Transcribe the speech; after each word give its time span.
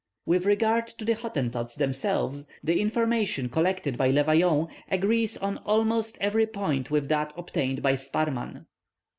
With 0.25 0.47
regard 0.47 0.87
to 0.87 1.05
the 1.05 1.13
Hottentots 1.13 1.75
themselves, 1.75 2.47
the 2.63 2.81
information 2.81 3.49
collected 3.49 3.99
by 3.99 4.07
Le 4.07 4.23
Vaillant 4.23 4.67
agrees 4.89 5.37
on 5.37 5.59
almost 5.59 6.17
every 6.19 6.47
point 6.47 6.89
with 6.89 7.07
that 7.09 7.31
obtained 7.37 7.83
by 7.83 7.93
Sparrman. 7.93 8.65